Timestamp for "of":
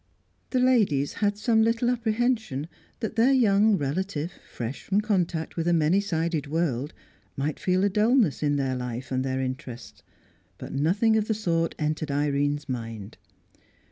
11.17-11.27